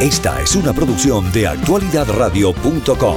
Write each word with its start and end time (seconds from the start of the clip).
Esta 0.00 0.42
es 0.42 0.54
una 0.54 0.74
producción 0.74 1.32
de 1.32 1.46
actualidadradio.com. 1.46 3.16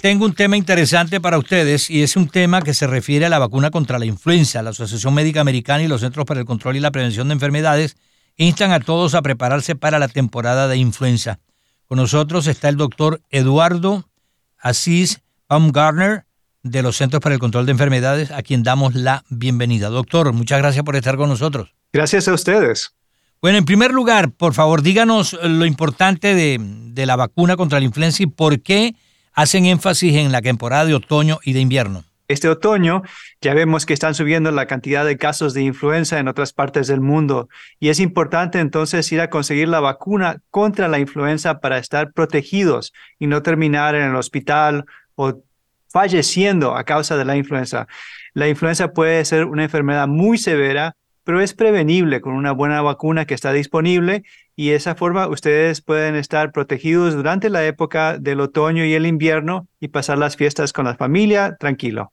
Tengo 0.00 0.24
un 0.24 0.32
tema 0.32 0.56
interesante 0.56 1.20
para 1.20 1.36
ustedes 1.36 1.90
y 1.90 2.02
es 2.02 2.16
un 2.16 2.26
tema 2.26 2.62
que 2.62 2.72
se 2.72 2.86
refiere 2.86 3.26
a 3.26 3.28
la 3.28 3.38
vacuna 3.38 3.70
contra 3.70 3.98
la 3.98 4.06
influenza. 4.06 4.62
La 4.62 4.70
Asociación 4.70 5.12
Médica 5.12 5.42
Americana 5.42 5.82
y 5.82 5.88
los 5.88 6.00
Centros 6.00 6.24
para 6.24 6.40
el 6.40 6.46
Control 6.46 6.74
y 6.76 6.80
la 6.80 6.90
Prevención 6.90 7.28
de 7.28 7.34
Enfermedades 7.34 7.96
instan 8.36 8.72
a 8.72 8.80
todos 8.80 9.14
a 9.14 9.20
prepararse 9.20 9.76
para 9.76 9.98
la 9.98 10.08
temporada 10.08 10.68
de 10.68 10.78
influenza. 10.78 11.38
Con 11.84 11.98
nosotros 11.98 12.46
está 12.46 12.70
el 12.70 12.78
doctor 12.78 13.20
Eduardo 13.28 14.08
Asís 14.56 15.20
Baumgartner 15.50 16.24
de 16.62 16.80
los 16.80 16.96
Centros 16.96 17.20
para 17.20 17.34
el 17.34 17.40
Control 17.40 17.66
de 17.66 17.72
Enfermedades, 17.72 18.30
a 18.30 18.42
quien 18.42 18.62
damos 18.62 18.94
la 18.94 19.22
bienvenida. 19.28 19.90
Doctor, 19.90 20.32
muchas 20.32 20.60
gracias 20.60 20.82
por 20.82 20.96
estar 20.96 21.18
con 21.18 21.28
nosotros. 21.28 21.74
Gracias 21.92 22.26
a 22.26 22.32
ustedes. 22.32 22.94
Bueno, 23.42 23.58
en 23.58 23.64
primer 23.64 23.90
lugar, 23.90 24.30
por 24.30 24.54
favor, 24.54 24.82
díganos 24.82 25.32
lo 25.42 25.66
importante 25.66 26.32
de, 26.36 27.06
la 27.06 27.16
vacuna 27.16 27.56
contra 27.56 27.80
la 27.80 27.84
influenza 27.84 28.22
y 28.22 28.26
por 28.26 28.62
qué 28.62 28.94
hacen 29.32 29.66
énfasis 29.66 30.14
en 30.14 30.30
la 30.30 30.40
temporada 30.40 30.84
de 30.84 30.94
otoño 30.94 31.40
y 31.42 31.52
de 31.52 31.58
invierno. 31.58 32.04
Este 32.28 32.48
otoño 32.48 33.02
ya 33.40 33.52
vemos 33.52 33.84
que 33.84 33.94
están 33.94 34.14
subiendo 34.14 34.52
la 34.52 34.66
cantidad 34.66 35.04
de 35.04 35.18
casos 35.18 35.54
de 35.54 35.62
influenza 35.62 36.20
en 36.20 36.28
otras 36.28 36.52
partes 36.52 36.86
del 36.86 37.00
mundo 37.00 37.48
y 37.80 37.88
es 37.88 37.98
importante 37.98 38.60
entonces 38.60 39.10
ir 39.10 39.20
a 39.20 39.28
conseguir 39.28 39.66
la 39.66 39.80
vacuna 39.80 40.40
contra 40.50 40.86
la 40.86 41.00
influenza 41.00 41.58
para 41.58 41.78
estar 41.78 42.12
protegidos 42.12 42.92
y 43.18 43.26
no 43.26 43.42
terminar 43.42 43.96
en 43.96 44.04
el 44.04 44.14
hospital 44.14 44.84
o 45.16 45.42
falleciendo 45.88 46.76
a 46.76 46.84
causa 46.84 47.16
de 47.16 47.24
la 47.24 47.36
influenza. 47.36 47.88
La 48.34 48.46
influenza 48.46 48.92
puede 48.92 49.24
ser 49.24 49.46
una 49.46 49.64
enfermedad 49.64 50.06
muy 50.06 50.38
severa 50.38 50.94
pero 51.24 51.40
es 51.40 51.54
prevenible 51.54 52.20
con 52.20 52.34
una 52.34 52.52
buena 52.52 52.82
vacuna 52.82 53.26
que 53.26 53.34
está 53.34 53.52
disponible 53.52 54.24
y 54.56 54.70
de 54.70 54.76
esa 54.76 54.94
forma 54.94 55.28
ustedes 55.28 55.80
pueden 55.80 56.16
estar 56.16 56.52
protegidos 56.52 57.14
durante 57.14 57.50
la 57.50 57.64
época 57.64 58.18
del 58.18 58.40
otoño 58.40 58.84
y 58.84 58.94
el 58.94 59.06
invierno 59.06 59.68
y 59.80 59.88
pasar 59.88 60.18
las 60.18 60.36
fiestas 60.36 60.72
con 60.72 60.84
la 60.84 60.96
familia 60.96 61.56
tranquilo. 61.58 62.12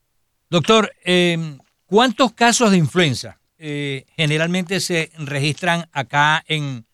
Doctor, 0.50 0.92
em, 1.04 1.60
¿cuántos 1.86 2.34
casos 2.34 2.72
de 2.72 2.78
influenza 2.78 3.40
eh, 3.58 4.06
generalmente 4.16 4.80
se 4.80 5.12
registran 5.18 5.90
acá 5.92 6.44
en, 6.48 6.86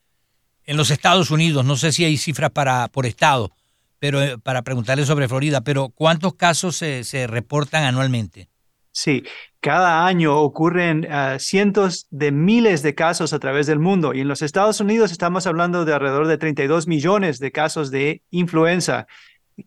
en, 0.65 0.77
los 0.77 0.89
Estados 0.89 1.31
Unidos? 1.31 1.63
No 1.63 1.77
sé 1.77 1.91
si 1.91 2.03
hay 2.05 2.17
cifras 2.17 2.51
para, 2.51 2.87
por 2.87 3.05
estado, 3.05 3.51
pero 3.99 4.21
eh, 4.21 4.37
para 4.37 4.63
preguntarle 4.63 5.05
sobre 5.05 5.27
Florida, 5.27 5.61
pero 5.61 5.89
¿cuántos 5.89 6.35
casos 6.35 6.75
se, 6.75 7.03
se 7.03 7.27
reportan 7.27 7.83
anualmente? 7.83 8.49
Sí, 8.95 9.23
cada 9.59 10.05
año 10.05 10.37
ocurren 10.37 11.05
ah, 11.11 11.35
cientos 11.37 12.07
de 12.11 12.31
miles 12.31 12.81
de 12.81 12.95
casos 12.95 13.33
a 13.33 13.39
través 13.39 13.67
del 13.67 13.77
mundo 13.77 14.13
y 14.13 14.21
en 14.21 14.29
los 14.29 14.41
Estados 14.41 14.79
Unidos 14.79 15.11
estamos 15.11 15.45
hablando 15.47 15.83
de 15.83 15.93
alrededor 15.93 16.27
de 16.27 16.37
32 16.37 16.87
millones 16.87 17.39
de 17.39 17.51
casos 17.51 17.91
de 17.91 18.21
influenza 18.31 19.05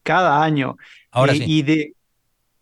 cada 0.03 0.43
año. 0.43 0.79
Ahora 1.11 1.35
eh, 1.35 1.45
Y 1.47 1.61
de, 1.61 1.93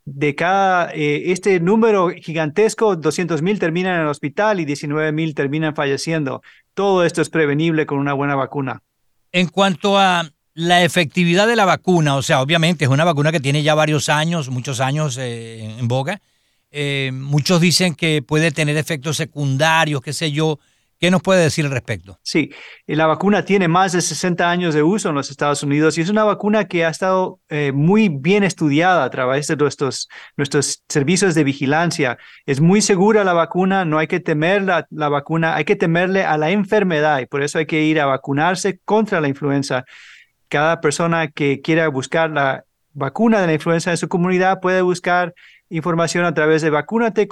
de 0.03 0.35
cada, 0.35 0.91
eh, 0.93 1.31
este 1.31 1.61
número 1.61 2.09
gigantesco, 2.09 2.97
200 2.97 3.41
mil 3.41 3.59
terminan 3.59 3.95
en 3.95 4.01
el 4.01 4.07
hospital 4.07 4.59
y 4.59 4.65
19 4.65 5.13
mil 5.13 5.35
terminan 5.35 5.73
falleciendo. 5.73 6.41
Todo 6.73 7.05
esto 7.05 7.21
es 7.21 7.29
prevenible 7.29 7.85
con 7.85 7.99
una 7.99 8.11
buena 8.11 8.35
vacuna. 8.35 8.81
En 9.31 9.47
cuanto 9.47 9.97
a 9.97 10.29
la 10.53 10.83
efectividad 10.83 11.47
de 11.47 11.55
la 11.55 11.63
vacuna, 11.63 12.17
o 12.17 12.21
sea, 12.21 12.41
obviamente 12.41 12.83
es 12.83 12.91
una 12.91 13.05
vacuna 13.05 13.31
que 13.31 13.39
tiene 13.39 13.63
ya 13.63 13.73
varios 13.73 14.09
años, 14.09 14.49
muchos 14.49 14.81
años 14.81 15.17
eh, 15.17 15.63
en 15.79 15.87
boga 15.87 16.19
eh, 16.71 17.11
muchos 17.13 17.61
dicen 17.61 17.95
que 17.95 18.21
puede 18.21 18.51
tener 18.51 18.77
efectos 18.77 19.17
secundarios, 19.17 20.01
qué 20.01 20.13
sé 20.13 20.31
yo. 20.31 20.59
¿Qué 20.99 21.11
nos 21.11 21.21
puede 21.21 21.43
decir 21.43 21.63
al 21.63 21.71
respecto? 21.71 22.19
Sí, 22.23 22.51
la 22.87 23.05
vacuna 23.05 23.45
tiene 23.45 23.67
más 23.67 23.91
de 23.91 24.01
60 24.01 24.49
años 24.49 24.73
de 24.73 24.81
uso 24.81 25.09
en 25.09 25.15
los 25.15 25.29
Estados 25.29 25.61
Unidos 25.61 25.95
y 25.95 26.01
es 26.01 26.09
una 26.09 26.23
vacuna 26.23 26.65
que 26.65 26.85
ha 26.85 26.89
estado 26.89 27.39
eh, 27.49 27.71
muy 27.71 28.09
bien 28.09 28.43
estudiada 28.43 29.03
a 29.03 29.09
través 29.11 29.45
de 29.45 29.55
nuestros, 29.57 30.09
nuestros 30.37 30.83
servicios 30.89 31.35
de 31.35 31.43
vigilancia. 31.43 32.17
Es 32.47 32.61
muy 32.61 32.81
segura 32.81 33.23
la 33.23 33.33
vacuna, 33.33 33.85
no 33.85 33.99
hay 33.99 34.07
que 34.07 34.19
temer 34.19 34.63
la, 34.63 34.87
la 34.89 35.07
vacuna, 35.07 35.55
hay 35.55 35.65
que 35.65 35.75
temerle 35.75 36.23
a 36.23 36.35
la 36.37 36.49
enfermedad 36.49 37.19
y 37.19 37.27
por 37.27 37.43
eso 37.43 37.59
hay 37.59 37.67
que 37.67 37.83
ir 37.83 37.99
a 37.99 38.07
vacunarse 38.07 38.79
contra 38.83 39.21
la 39.21 39.27
influenza. 39.27 39.85
Cada 40.49 40.81
persona 40.81 41.27
que 41.27 41.61
quiera 41.61 41.87
buscar 41.89 42.31
la 42.31 42.65
vacuna 42.93 43.39
de 43.39 43.45
la 43.45 43.53
influenza 43.53 43.91
en 43.91 43.97
su 43.97 44.07
comunidad 44.07 44.59
puede 44.61 44.81
buscar 44.81 45.35
información 45.69 46.25
a 46.25 46.33
través 46.33 46.61
de 46.61 46.69
vacunate 46.69 47.27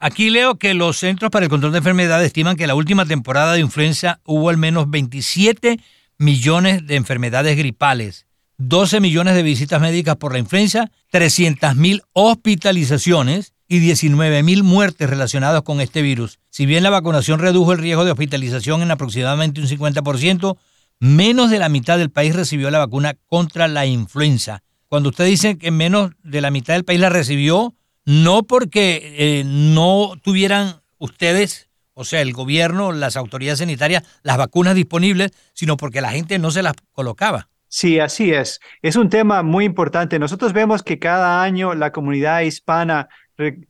Aquí 0.00 0.30
leo 0.30 0.58
que 0.58 0.74
los 0.74 0.96
Centros 0.96 1.30
para 1.30 1.44
el 1.44 1.50
Control 1.50 1.72
de 1.72 1.78
Enfermedades 1.78 2.26
estiman 2.26 2.56
que 2.56 2.66
la 2.66 2.74
última 2.74 3.04
temporada 3.04 3.54
de 3.54 3.60
influenza 3.60 4.20
hubo 4.24 4.48
al 4.48 4.56
menos 4.56 4.88
27 4.90 5.80
millones 6.18 6.86
de 6.86 6.94
enfermedades 6.94 7.56
gripales, 7.56 8.26
12 8.58 9.00
millones 9.00 9.34
de 9.34 9.42
visitas 9.42 9.80
médicas 9.80 10.16
por 10.16 10.32
la 10.32 10.38
influenza, 10.38 10.90
300 11.10 11.74
mil 11.76 12.02
hospitalizaciones 12.12 13.54
y 13.66 13.80
19 13.80 14.42
mil 14.44 14.62
muertes 14.62 15.10
relacionadas 15.10 15.62
con 15.62 15.80
este 15.80 16.00
virus. 16.00 16.38
Si 16.48 16.64
bien 16.64 16.84
la 16.84 16.90
vacunación 16.90 17.40
redujo 17.40 17.72
el 17.72 17.78
riesgo 17.78 18.04
de 18.04 18.12
hospitalización 18.12 18.82
en 18.82 18.92
aproximadamente 18.92 19.60
un 19.60 19.66
50%, 19.66 20.56
menos 21.00 21.50
de 21.50 21.58
la 21.58 21.68
mitad 21.68 21.98
del 21.98 22.10
país 22.10 22.34
recibió 22.34 22.70
la 22.70 22.78
vacuna 22.78 23.14
contra 23.26 23.68
la 23.68 23.84
influenza 23.84 24.62
cuando 24.88 25.10
usted 25.10 25.26
dice 25.26 25.58
que 25.58 25.70
menos 25.70 26.12
de 26.22 26.40
la 26.40 26.50
mitad 26.50 26.74
del 26.74 26.84
país 26.84 27.00
la 27.00 27.10
recibió, 27.10 27.74
no 28.04 28.42
porque 28.44 29.14
eh, 29.18 29.44
no 29.44 30.14
tuvieran 30.22 30.80
ustedes, 30.98 31.68
o 31.94 32.04
sea, 32.04 32.22
el 32.22 32.32
gobierno, 32.32 32.92
las 32.92 33.16
autoridades 33.16 33.58
sanitarias, 33.58 34.04
las 34.22 34.38
vacunas 34.38 34.74
disponibles, 34.74 35.32
sino 35.52 35.76
porque 35.76 36.00
la 36.00 36.10
gente 36.10 36.38
no 36.38 36.50
se 36.50 36.62
las 36.62 36.74
colocaba. 36.92 37.48
Sí, 37.68 38.00
así 38.00 38.32
es. 38.32 38.60
Es 38.80 38.96
un 38.96 39.10
tema 39.10 39.42
muy 39.42 39.66
importante. 39.66 40.18
Nosotros 40.18 40.54
vemos 40.54 40.82
que 40.82 40.98
cada 40.98 41.42
año 41.42 41.74
la 41.74 41.92
comunidad 41.92 42.40
hispana 42.40 43.08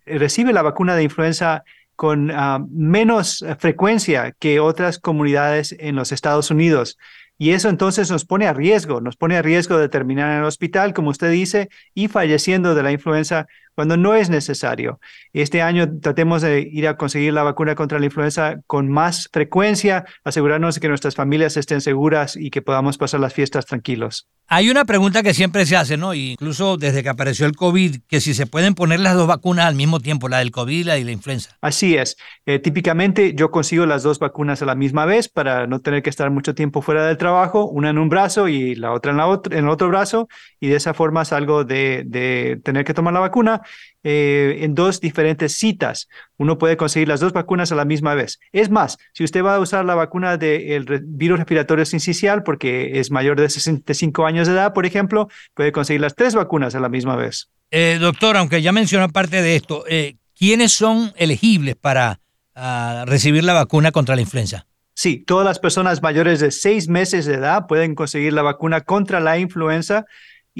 recibe 0.06 0.52
la 0.52 0.62
vacuna 0.62 0.94
de 0.94 1.02
influenza 1.02 1.64
con 1.96 2.30
ah, 2.30 2.64
menos 2.70 3.44
frecuencia 3.58 4.32
que 4.38 4.60
otras 4.60 5.00
comunidades 5.00 5.74
en 5.80 5.96
los 5.96 6.12
Estados 6.12 6.52
Unidos. 6.52 6.96
Y 7.38 7.52
eso 7.52 7.68
entonces 7.68 8.10
nos 8.10 8.24
pone 8.24 8.46
a 8.46 8.52
riesgo, 8.52 9.00
nos 9.00 9.16
pone 9.16 9.36
a 9.36 9.42
riesgo 9.42 9.78
de 9.78 9.88
terminar 9.88 10.32
en 10.32 10.38
el 10.38 10.44
hospital, 10.44 10.92
como 10.92 11.10
usted 11.10 11.30
dice, 11.30 11.68
y 11.94 12.08
falleciendo 12.08 12.74
de 12.74 12.82
la 12.82 12.92
influenza 12.92 13.46
cuando 13.78 13.96
no 13.96 14.16
es 14.16 14.28
necesario. 14.28 14.98
Este 15.32 15.62
año 15.62 16.00
tratemos 16.00 16.42
de 16.42 16.68
ir 16.68 16.88
a 16.88 16.96
conseguir 16.96 17.32
la 17.32 17.44
vacuna 17.44 17.76
contra 17.76 18.00
la 18.00 18.06
influenza 18.06 18.56
con 18.66 18.90
más 18.90 19.28
frecuencia, 19.32 20.04
asegurarnos 20.24 20.74
de 20.74 20.80
que 20.80 20.88
nuestras 20.88 21.14
familias 21.14 21.56
estén 21.56 21.80
seguras 21.80 22.34
y 22.34 22.50
que 22.50 22.60
podamos 22.60 22.98
pasar 22.98 23.20
las 23.20 23.34
fiestas 23.34 23.66
tranquilos. 23.66 24.26
Hay 24.50 24.70
una 24.70 24.86
pregunta 24.86 25.22
que 25.22 25.34
siempre 25.34 25.66
se 25.66 25.76
hace, 25.76 25.98
¿no? 25.98 26.14
Incluso 26.14 26.78
desde 26.78 27.02
que 27.02 27.10
apareció 27.10 27.44
el 27.44 27.54
COVID, 27.54 27.98
que 28.08 28.20
si 28.22 28.32
se 28.32 28.46
pueden 28.46 28.74
poner 28.74 28.98
las 28.98 29.14
dos 29.14 29.26
vacunas 29.26 29.66
al 29.66 29.74
mismo 29.74 30.00
tiempo, 30.00 30.28
la 30.28 30.38
del 30.38 30.50
COVID 30.50 30.80
y 30.80 30.84
la 30.84 30.94
de 30.94 31.04
la 31.04 31.12
influenza. 31.12 31.56
Así 31.60 31.96
es. 31.96 32.16
Eh, 32.46 32.58
típicamente 32.58 33.34
yo 33.34 33.50
consigo 33.50 33.84
las 33.84 34.02
dos 34.02 34.18
vacunas 34.18 34.62
a 34.62 34.64
la 34.64 34.74
misma 34.74 35.04
vez 35.04 35.28
para 35.28 35.66
no 35.66 35.80
tener 35.80 36.02
que 36.02 36.08
estar 36.08 36.30
mucho 36.30 36.54
tiempo 36.54 36.80
fuera 36.80 37.06
del 37.06 37.18
trabajo, 37.18 37.66
una 37.66 37.90
en 37.90 37.98
un 37.98 38.08
brazo 38.08 38.48
y 38.48 38.74
la 38.74 38.92
otra 38.92 39.12
en, 39.12 39.18
la 39.18 39.26
otra, 39.26 39.56
en 39.56 39.66
el 39.66 39.70
otro 39.70 39.88
brazo, 39.88 40.28
y 40.58 40.68
de 40.68 40.76
esa 40.76 40.94
forma 40.94 41.26
salgo 41.26 41.64
de, 41.64 42.04
de 42.06 42.58
tener 42.64 42.86
que 42.86 42.94
tomar 42.94 43.12
la 43.12 43.20
vacuna 43.20 43.60
eh, 44.04 44.58
en 44.60 44.74
dos 44.74 45.00
diferentes 45.00 45.56
citas. 45.56 46.08
Uno 46.36 46.56
puede 46.56 46.76
conseguir 46.76 47.08
las 47.08 47.20
dos 47.20 47.32
vacunas 47.32 47.72
a 47.72 47.74
la 47.74 47.84
misma 47.84 48.14
vez. 48.14 48.38
Es 48.52 48.70
más, 48.70 48.96
si 49.12 49.24
usted 49.24 49.42
va 49.42 49.56
a 49.56 49.60
usar 49.60 49.84
la 49.84 49.94
vacuna 49.94 50.36
del 50.36 50.86
virus 51.04 51.38
respiratorio 51.38 51.84
sincicial 51.84 52.42
porque 52.44 53.00
es 53.00 53.10
mayor 53.10 53.40
de 53.40 53.50
65 53.50 54.24
años 54.24 54.46
de 54.46 54.54
edad, 54.54 54.72
por 54.72 54.86
ejemplo, 54.86 55.28
puede 55.54 55.72
conseguir 55.72 56.00
las 56.00 56.14
tres 56.14 56.34
vacunas 56.34 56.74
a 56.74 56.80
la 56.80 56.88
misma 56.88 57.16
vez. 57.16 57.50
Eh, 57.70 57.98
doctor, 58.00 58.36
aunque 58.36 58.62
ya 58.62 58.72
mencionó 58.72 59.08
parte 59.08 59.42
de 59.42 59.56
esto, 59.56 59.84
eh, 59.88 60.16
¿quiénes 60.38 60.72
son 60.72 61.12
elegibles 61.16 61.76
para 61.76 62.20
ah, 62.54 63.04
recibir 63.06 63.44
la 63.44 63.52
vacuna 63.52 63.90
contra 63.92 64.14
la 64.14 64.22
influenza? 64.22 64.66
Sí, 64.94 65.22
todas 65.24 65.44
las 65.44 65.58
personas 65.58 66.02
mayores 66.02 66.40
de 66.40 66.50
seis 66.50 66.88
meses 66.88 67.26
de 67.26 67.34
edad 67.34 67.66
pueden 67.68 67.94
conseguir 67.94 68.32
la 68.32 68.42
vacuna 68.42 68.80
contra 68.80 69.20
la 69.20 69.38
influenza 69.38 70.06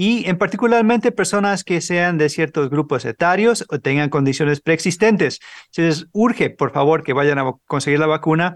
y 0.01 0.29
en 0.29 0.39
particularmente 0.39 1.11
personas 1.11 1.65
que 1.65 1.81
sean 1.81 2.19
de 2.19 2.29
ciertos 2.29 2.71
grupos 2.71 3.05
etarios 3.05 3.67
o 3.69 3.81
tengan 3.81 4.11
condiciones 4.11 4.61
preexistentes. 4.61 5.41
Se 5.71 5.83
les 5.83 6.07
urge, 6.13 6.51
por 6.51 6.71
favor, 6.71 7.03
que 7.03 7.13
vayan 7.13 7.41
a 7.41 7.53
conseguir 7.67 7.99
la 7.99 8.07
vacuna. 8.07 8.55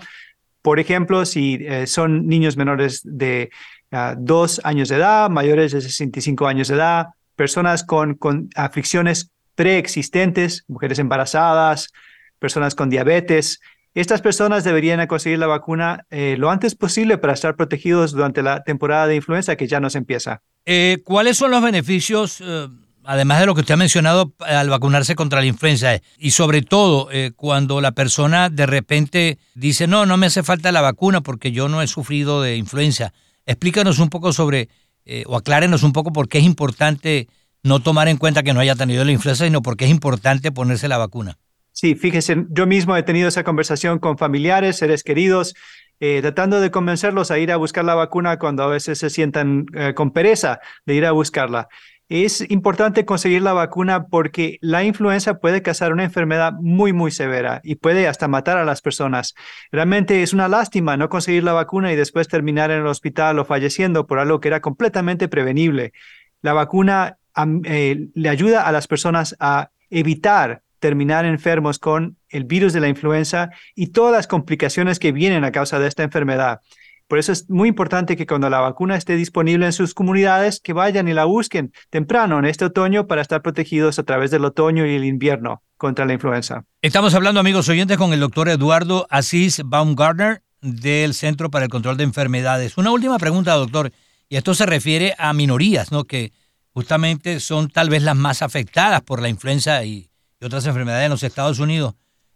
Por 0.63 0.79
ejemplo, 0.79 1.25
si 1.25 1.59
eh, 1.63 1.89
son 1.89 2.29
niños 2.29 2.57
menores 2.57 3.01
de 3.03 3.51
uh, 3.91 4.15
dos 4.17 4.61
años 4.63 4.89
de 4.89 4.95
edad, 4.95 5.31
mayores 5.31 5.73
de 5.73 5.81
65 5.81 6.47
años 6.47 6.69
de 6.69 6.77
edad, 6.77 7.07
personas 7.35 7.83
con, 7.83 8.15
con 8.15 8.49
aflicciones 8.55 9.33
preexistentes, 9.57 10.65
mujeres 10.69 11.01
embarazadas, 11.01 11.93
personas 12.39 12.77
con 12.77 12.89
diabetes, 12.89 13.61
estas 13.95 14.23
personas 14.23 14.65
deberían 14.65 15.07
conseguir 15.07 15.39
la 15.39 15.47
vacuna 15.47 16.07
eh, 16.11 16.37
lo 16.39 16.51
antes 16.51 16.75
posible 16.75 17.19
para 17.19 17.33
estar 17.33 17.57
protegidos 17.57 18.13
durante 18.13 18.43
la 18.43 18.63
temporada 18.63 19.07
de 19.07 19.17
influenza 19.17 19.57
que 19.57 19.67
ya 19.67 19.81
nos 19.81 19.95
empieza. 19.95 20.43
Eh, 20.65 20.99
¿Cuáles 21.05 21.37
son 21.37 21.51
los 21.51 21.63
beneficios 21.63 22.41
eh, 22.41 22.69
además 23.05 23.41
de 23.41 23.47
lo 23.47 23.55
que 23.55 23.63
usted 23.63 23.75
ha 23.75 23.79
mencionado 23.79 24.33
al 24.41 24.69
vacunarse 24.69 25.15
contra 25.15 25.41
la 25.41 25.47
influenza, 25.47 26.01
y 26.19 26.31
sobre 26.33 26.63
todo 26.63 27.09
eh, 27.11 27.33
cuando 27.35 27.81
la 27.81 27.93
persona 27.93 28.51
de 28.51 28.67
repente 28.67 29.39
dice, 29.55 29.87
no, 29.87 30.07
no 30.07 30.17
me 30.17 30.27
hace 30.27 30.43
falta 30.43 30.73
la 30.73 30.81
vacuna 30.81 31.21
porque 31.21 31.53
yo 31.53 31.69
no 31.69 31.83
he 31.83 31.87
sufrido 31.87 32.43
de 32.43 32.57
influenza. 32.57 33.13
Explícanos 33.47 33.99
un 33.99 34.09
poco 34.09 34.33
sobre, 34.33 34.69
eh, 35.05 35.25
o 35.27 35.37
aclárenos 35.37 35.83
un 35.83 35.93
poco 35.93 36.13
por 36.13 36.29
qué 36.29 36.39
es 36.39 36.45
importante 36.45 37.29
no 37.63 37.81
tomar 37.81 38.09
en 38.09 38.17
cuenta 38.17 38.43
que 38.43 38.53
no 38.53 38.61
haya 38.61 38.75
tenido 38.75 39.05
la 39.05 39.13
influenza, 39.13 39.45
sino 39.45 39.63
por 39.63 39.77
qué 39.77 39.85
es 39.85 39.91
importante 39.91 40.53
ponerse 40.53 40.89
la 40.89 40.99
vacuna. 40.99 41.39
Sí, 41.73 41.95
fíjese, 41.95 42.47
yo 42.51 42.67
mismo 42.67 42.97
he 42.97 43.03
tenido 43.03 43.29
esa 43.29 43.45
conversación 43.45 43.99
con 43.99 44.19
familiares, 44.19 44.77
seres 44.77 45.03
queridos, 45.03 45.55
eh, 46.01 46.21
tratando 46.21 46.61
de 46.61 46.71
convencerlos 46.71 47.31
a 47.31 47.39
ir 47.39 47.51
a 47.51 47.57
buscar 47.57 47.85
la 47.85 47.95
vacuna 47.95 48.39
cuando 48.39 48.63
a 48.63 48.67
veces 48.69 48.99
se 48.99 49.11
sientan 49.11 49.67
con 49.95 50.11
pereza 50.11 50.61
de 50.85 50.95
ir 50.95 51.07
a 51.07 51.13
buscarla. 51.13 51.69
Es 52.15 52.45
importante 52.51 53.07
conseguir 53.07 53.41
la 53.41 53.55
vacuna 53.55 54.09
porque 54.09 54.59
la 54.61 54.85
influenza 54.85 55.39
puede 55.39 55.63
causar 55.63 55.95
una 55.95 56.05
enfermedad 56.05 56.53
muy, 56.53 56.93
muy 56.93 57.11
severa 57.11 57.63
y 57.65 57.77
puede 57.77 58.07
hasta 58.07 58.29
matar 58.29 58.59
a 58.59 58.67
las 58.67 58.83
personas. 58.83 59.35
Realmente 59.71 60.23
es 60.23 60.35
una 60.35 60.47
lástima 60.47 60.99
no 60.99 61.09
conseguir 61.09 61.43
la 61.43 61.55
vacuna 61.55 61.91
y 61.91 61.97
después 61.97 62.29
terminar 62.29 62.71
en 62.71 62.81
el 62.81 62.87
hospital 62.87 63.39
o 63.39 63.47
falleciendo 63.47 64.07
por 64.07 64.19
algo 64.19 64.41
que 64.41 64.49
era 64.49 64.61
completamente 64.61 65.27
prevenible. 65.27 65.95
La 66.43 66.53
vacuna 66.53 67.17
eh, 67.65 68.09
le 68.13 68.29
ayuda 68.29 68.67
a 68.69 68.73
las 68.73 68.89
personas 68.89 69.35
a 69.41 69.71
evitar 69.89 70.61
terminar 70.83 71.25
enfermos 71.25 71.79
con 71.79 72.19
el 72.29 72.45
virus 72.45 72.73
de 72.73 72.81
la 72.81 72.89
influenza 72.89 73.51
y 73.77 73.93
todas 73.93 74.13
las 74.13 74.27
complicaciones 74.27 74.99
que 74.99 75.13
vienen 75.13 75.45
a 75.45 75.53
causa 75.53 75.79
de 75.79 75.87
esta 75.87 76.03
enfermedad. 76.03 76.61
Por 77.07 77.21
eso 77.21 77.31
es 77.31 77.49
muy 77.49 77.69
importante 77.69 78.17
que 78.17 78.27
cuando 78.27 78.51
la 78.51 78.59
vacuna 78.59 78.97
esté 78.97 79.15
disponible 79.15 79.67
en 79.67 79.73
sus 79.73 79.95
comunidades, 79.95 80.61
que 80.61 80.73
vayan 80.73 81.07
y 81.07 81.13
la 81.13 81.25
busquen 81.25 81.73
temprano 81.89 82.39
en 82.41 82.47
este 82.47 82.65
otoño 82.65 83.07
para 83.07 83.23
estar 83.23 83.43
protegidos 83.43 84.01
a 84.01 84.03
través 84.03 84.33
del 84.33 84.45
otoño 84.45 84.85
y 84.85 84.95
el 84.97 85.05
invierno 85.05 85.63
contra 85.77 86.05
la 86.05 86.15
influenza. 86.15 86.65
Estamos 86.81 87.15
hablando, 87.15 87.39
amigos 87.39 87.69
oyentes, 87.69 87.97
con 87.97 88.13
el 88.13 88.19
doctor 88.21 88.49
Eduardo 88.49 89.07
Asís 89.09 89.63
Baumgartner 89.65 90.43
del 90.63 91.15
Centro 91.15 91.49
para 91.49 91.67
el 91.67 91.71
Control 91.71 91.97
de 91.97 92.05
Enfermedades. 92.05 92.77
Una 92.77 92.91
última 92.91 93.19
pregunta, 93.19 93.55
doctor, 93.55 93.93
y 94.29 94.37
esto 94.37 94.55
se 94.55 94.67
refiere 94.67 95.15
a 95.19 95.33
minorías, 95.33 95.93
¿no? 95.93 96.05
Que 96.05 96.33
justamente 96.73 97.39
son 97.39 97.69
tal 97.69 97.89
vez 97.89 98.03
las 98.03 98.17
más 98.17 98.43
afectadas 98.43 99.03
por 99.03 99.23
la 99.23 99.29
influenza 99.29 99.85
y 99.85 100.12
otras 100.47 100.67
enfermedades 100.67 101.07
en 101.07 101.11
los 101.11 101.23
Estados 101.23 101.59
Unidos. 101.59 101.95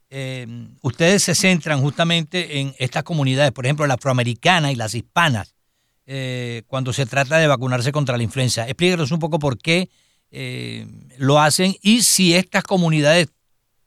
Eh, 0.09 0.47
ustedes 0.83 1.23
se 1.25 1.35
centran 1.35 1.81
justamente 1.81 2.61
en 2.61 2.75
estas 2.79 3.03
comunidades, 3.03 3.53
por 3.53 3.67
ejemplo, 3.67 3.87
la 3.87 3.95
afroamericana 3.95 4.71
y 4.71 4.77
las 4.77 4.95
hispanas, 4.95 5.55
eh, 6.07 6.63
cuando 6.69 6.93
se 6.93 7.07
trata 7.07 7.39
de 7.39 7.47
vacunarse 7.47 7.93
contra 7.93 8.17
la 8.17 8.23
influenza. 8.23 8.65
Explíquenos 8.67 9.11
un 9.11 9.19
poco 9.19 9.39
por 9.39 9.59
qué 9.59 9.89
eh, 10.31 10.87
lo 11.19 11.41
hacen 11.41 11.75
y 11.83 12.03
si 12.03 12.35
estas 12.35 12.63
comunidades 12.63 13.29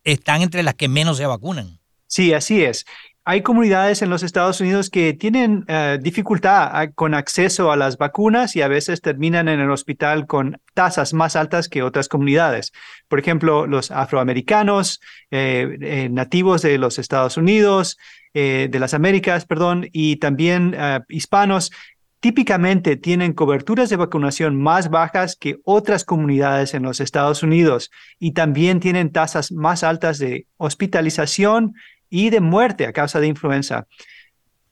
están 0.03 0.41
entre 0.41 0.63
las 0.63 0.75
que 0.75 0.87
menos 0.87 1.17
se 1.17 1.25
vacunan. 1.25 1.79
Sí, 2.07 2.33
así 2.33 2.63
es 2.63 2.85
hay 3.29 3.43
comunidades 3.43 4.01
en 4.01 4.09
los 4.09 4.23
Estados 4.23 4.59
Unidos 4.59 4.89
que 4.89 5.13
tienen 5.13 5.63
eh, 5.67 5.99
dificultad 6.01 6.89
con 6.95 7.13
acceso 7.13 7.71
a 7.71 7.77
las 7.77 7.99
vacunas 7.99 8.55
y 8.55 8.63
a 8.63 8.67
veces 8.67 9.01
terminan 9.01 9.47
en 9.47 9.59
el 9.59 9.69
hospital 9.69 10.25
con 10.25 10.59
tasas 10.73 11.13
más 11.13 11.35
altas 11.35 11.69
que 11.69 11.83
otras 11.83 12.07
comunidades. 12.07 12.71
Por 13.07 13.19
ejemplo, 13.19 13.67
los 13.67 13.91
afroamericanos, 13.91 14.99
eh, 15.29 15.77
eh, 15.79 16.09
nativos 16.09 16.63
de 16.63 16.79
los 16.79 16.97
Estados 16.97 17.37
Unidos, 17.37 17.99
de 18.33 18.79
las 18.79 18.93
Américas, 18.93 19.45
perdón, 19.45 19.87
y 19.91 20.15
también 20.17 20.75
hispanos, 21.09 21.71
típicamente 22.19 22.95
tienen 22.95 23.33
coberturas 23.33 23.89
de 23.89 23.95
vacunación 23.95 24.55
más 24.55 24.89
bajas 24.91 25.35
que 25.35 25.57
otras 25.63 26.05
comunidades 26.05 26.75
en 26.75 26.83
los 26.83 26.99
Estados 26.99 27.41
Unidos 27.41 27.89
y 28.19 28.33
también 28.33 28.79
tienen 28.79 29.11
tasas 29.11 29.51
más 29.51 29.83
altas 29.83 30.19
de 30.19 30.45
hospitalización 30.57 31.73
y 32.09 32.29
de 32.29 32.41
muerte 32.41 32.85
a 32.85 32.93
causa 32.93 33.19
de 33.19 33.27
influenza. 33.27 33.87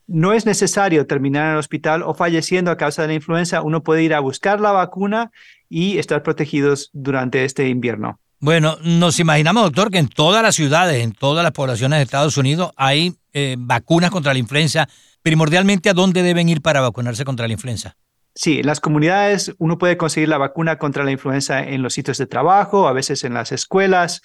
No 0.07 0.33
es 0.33 0.45
necesario 0.45 1.05
terminar 1.05 1.47
en 1.47 1.51
el 1.53 1.57
hospital 1.57 2.01
o 2.03 2.13
falleciendo 2.13 2.71
a 2.71 2.77
causa 2.77 3.01
de 3.01 3.09
la 3.09 3.13
influenza. 3.15 3.61
Uno 3.61 3.83
puede 3.83 4.03
ir 4.03 4.13
a 4.13 4.21
buscar 4.21 4.61
la 4.61 4.71
vacuna 4.71 5.31
y 5.69 5.97
estar 5.97 6.23
protegidos 6.23 6.89
durante 6.93 7.43
este 7.43 7.67
invierno. 7.67 8.19
Bueno, 8.39 8.77
nos 8.83 9.19
imaginamos, 9.19 9.63
doctor, 9.63 9.91
que 9.91 9.97
en 9.97 10.07
todas 10.07 10.43
las 10.43 10.55
ciudades, 10.55 11.03
en 11.03 11.11
todas 11.11 11.43
las 11.43 11.51
poblaciones 11.53 11.97
de 11.97 12.03
Estados 12.03 12.37
Unidos 12.37 12.71
hay 12.77 13.15
eh, 13.33 13.55
vacunas 13.57 14.11
contra 14.11 14.31
la 14.31 14.39
influenza. 14.39 14.87
Primordialmente, 15.23 15.89
¿a 15.89 15.93
dónde 15.93 16.21
deben 16.21 16.47
ir 16.47 16.61
para 16.61 16.79
vacunarse 16.79 17.25
contra 17.25 17.47
la 17.47 17.53
influenza? 17.53 17.97
Sí, 18.35 18.59
en 18.59 18.67
las 18.67 18.79
comunidades 18.79 19.55
uno 19.57 19.79
puede 19.79 19.97
conseguir 19.97 20.29
la 20.29 20.37
vacuna 20.37 20.77
contra 20.77 21.03
la 21.03 21.11
influenza 21.11 21.63
en 21.63 21.81
los 21.81 21.95
sitios 21.95 22.19
de 22.19 22.27
trabajo, 22.27 22.87
a 22.87 22.93
veces 22.93 23.23
en 23.23 23.33
las 23.33 23.51
escuelas, 23.51 24.21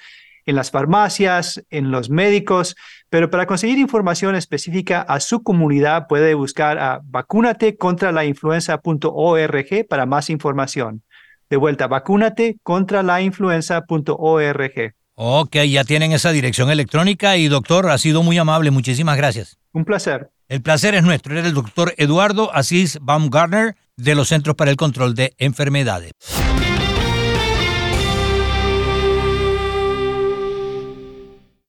en 0.46 0.56
las 0.56 0.70
farmacias, 0.70 1.62
en 1.70 1.90
los 1.90 2.10
médicos, 2.10 2.76
pero 3.10 3.30
para 3.30 3.46
conseguir 3.46 3.78
información 3.78 4.34
específica 4.34 5.02
a 5.02 5.20
su 5.20 5.42
comunidad 5.42 6.06
puede 6.08 6.34
buscar 6.34 6.78
a 6.78 7.00
vacúnate 7.04 7.76
contra 7.76 8.12
la 8.12 8.24
influenza.org 8.24 9.86
para 9.88 10.06
más 10.06 10.30
información. 10.30 11.02
De 11.50 11.56
vuelta, 11.56 11.86
vacúnate 11.86 12.56
contra 12.62 13.02
la 13.02 13.20
influenza.org. 13.20 14.94
Ok, 15.14 15.56
ya 15.68 15.84
tienen 15.84 16.12
esa 16.12 16.32
dirección 16.32 16.70
electrónica 16.70 17.36
y 17.36 17.48
doctor, 17.48 17.90
ha 17.90 17.98
sido 17.98 18.22
muy 18.22 18.38
amable, 18.38 18.70
muchísimas 18.70 19.16
gracias. 19.16 19.58
Un 19.72 19.84
placer. 19.84 20.30
El 20.48 20.62
placer 20.62 20.94
es 20.94 21.02
nuestro. 21.02 21.36
Era 21.36 21.46
el 21.46 21.54
doctor 21.54 21.94
Eduardo 21.96 22.54
Asís 22.54 22.98
Baumgartner 23.00 23.76
de 23.96 24.14
los 24.14 24.28
Centros 24.28 24.56
para 24.56 24.70
el 24.70 24.76
Control 24.76 25.14
de 25.14 25.34
Enfermedades. 25.38 26.12